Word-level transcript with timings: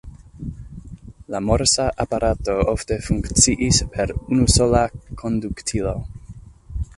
La 1.33 1.41
Morsa-aparato 1.49 2.55
ofte 2.71 2.97
funkciis 3.09 3.83
per 3.97 4.15
unusola 4.23 4.83
konduktilo. 5.23 5.95